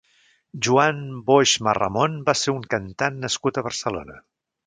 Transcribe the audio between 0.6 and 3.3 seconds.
Joan Boix Masramon va ser un cantant